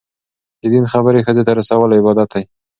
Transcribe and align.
د 0.61 0.63
دین 0.73 0.85
خبرې 0.93 1.25
ښځو 1.27 1.45
ته 1.47 1.51
رسول 1.59 1.89
عبادت 1.99 2.29
دی. 2.33 2.43